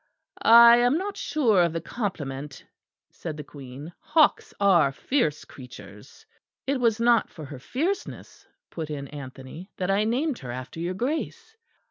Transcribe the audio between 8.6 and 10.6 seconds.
put in Anthony, "that I named her